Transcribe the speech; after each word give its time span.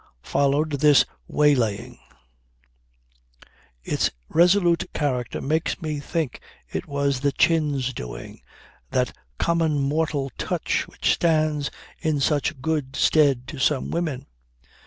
Followed 0.23 0.71
this 0.79 1.05
waylaying! 1.27 1.99
Its 3.83 4.09
resolute 4.29 4.91
character 4.93 5.39
makes 5.41 5.79
me 5.79 5.99
think 5.99 6.39
it 6.67 6.87
was 6.87 7.19
the 7.19 7.31
chin's 7.31 7.93
doing; 7.93 8.41
that 8.89 9.15
"common 9.37 9.77
mortal" 9.79 10.31
touch 10.39 10.87
which 10.87 11.13
stands 11.13 11.69
in 11.99 12.19
such 12.19 12.59
good 12.63 12.95
stead 12.95 13.47
to 13.47 13.59
some 13.59 13.91
women. 13.91 14.25